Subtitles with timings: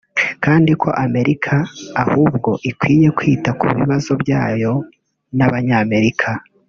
[0.43, 1.55] kandi ko Amerika
[2.03, 4.73] ahubwo ikwiye kwita ku bibazo byayo
[5.37, 6.29] n’Abanyamerika